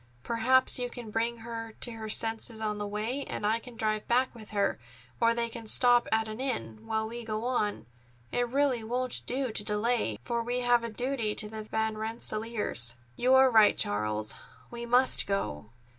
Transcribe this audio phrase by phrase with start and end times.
[0.23, 4.07] Perhaps you can bring her to her senses on the way, and I can drive
[4.07, 4.79] back with her,
[5.19, 7.85] or they can stop at an inn, while we go on.
[8.31, 12.95] It really won't do to delay, for we have a duty to the Van Rensselaers."
[13.15, 14.33] "You are right, Charles.
[14.71, 15.69] We must go.